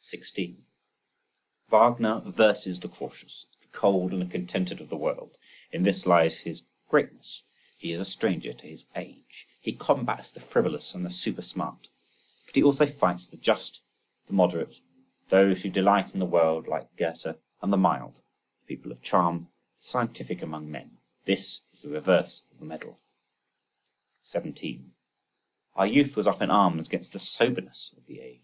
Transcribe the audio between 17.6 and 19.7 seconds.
and the mild, the people of charm,